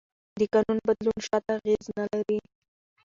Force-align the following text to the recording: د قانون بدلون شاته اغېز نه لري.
د 0.39 0.41
قانون 0.53 0.77
بدلون 0.87 1.17
شاته 1.27 1.51
اغېز 1.57 1.85
نه 1.97 2.05
لري. 2.13 2.39